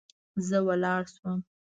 زه 0.47 0.57
ولاړ 0.67 1.01
سوم. 1.15 1.39